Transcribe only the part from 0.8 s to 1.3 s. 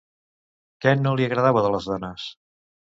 Què no li